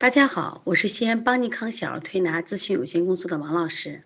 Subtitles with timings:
[0.00, 4.02] 大家好，我是西安邦尼康小儿推拿咨询有限公司的王老师。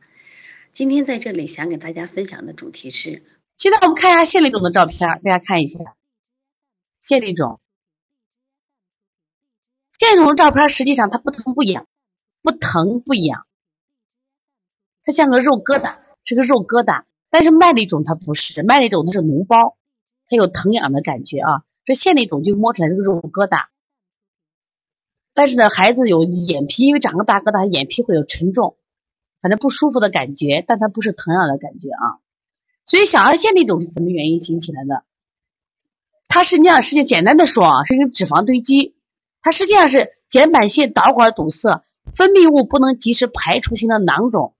[0.73, 3.23] 今天在这里想给大家分享的主题是：
[3.57, 5.79] 现在我们看一下谢丽总的照片，大家看一下
[7.01, 7.61] 谢丽总。
[9.93, 11.87] 谢丽总的照片实际上它不疼不痒，
[12.43, 13.47] 不疼不痒，
[15.05, 17.05] 它像个肉疙瘩，是个肉疙瘩。
[17.31, 19.77] 但是麦粒肿它不是，麦粒肿它是脓包，
[20.27, 21.63] 它有疼痒的感觉啊。
[21.85, 23.67] 这谢丽肿就摸出来是个肉疙瘩。
[25.35, 28.77] 但是呢，孩子有眼皮，因为长个大疙瘩，眼皮会有沉重，
[29.43, 32.23] 反正不舒服的感觉，但它不是疼痒的感觉啊。
[32.87, 35.03] 所以小儿腺粒肿是什么原因引起来的？
[36.29, 38.95] 它实际上是简单的说啊，是一个脂肪堆积，
[39.43, 44.55] 它实际上是睑板腺导管堵塞，分泌物不能及时排出，形成囊肿，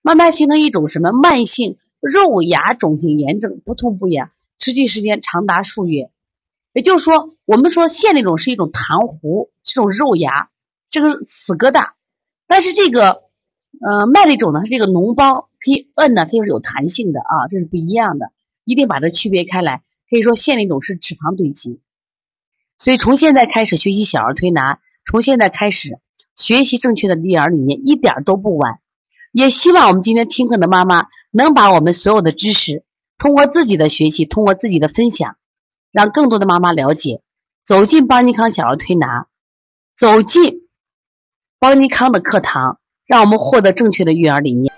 [0.00, 6.10] 慢慢形成一种什么慢性肉芽肿性炎症，不痛不痒，持续时间长达数月。
[6.74, 10.50] 也就是说，我们说腺粒肿是一种痰糊，这种肉芽，
[10.90, 11.92] 这个死疙瘩。
[12.48, 13.22] 但是这个，
[13.80, 18.32] 呃，麦粒肿呢是这个脓包，可以摁呢，它又是有弹性的啊，这是不一样的，
[18.64, 19.82] 一定把它区别开来。
[20.10, 21.80] 可以说腺粒肿是脂肪堆积，
[22.76, 26.00] 所以从现在开始学习小儿推拿，从现在开始
[26.34, 28.80] 学习正确的育儿理念，一点都不晚。
[29.30, 32.84] 也希望我们今天听课的妈妈能把我们所有的知识，
[33.16, 35.36] 通过自己的学习，通过自己的分享。
[35.94, 37.20] 让更多的妈妈了解，
[37.64, 39.28] 走进邦尼康小儿推拿，
[39.94, 40.66] 走进
[41.60, 44.74] 邦尼康的课堂，让我们获得正确的育儿理念。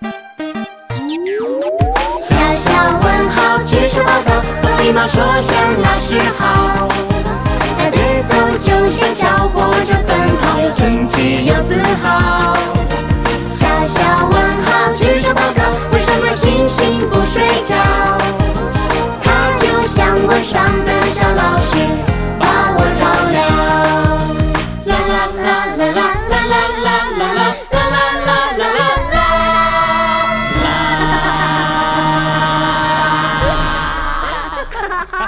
[2.21, 6.76] 小小问号，举手报告，和礼貌说声老师好。